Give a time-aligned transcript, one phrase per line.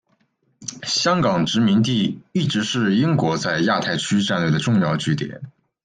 [0.81, 5.43] 香港殖民地一直是英国在亚太区战略的重要据点。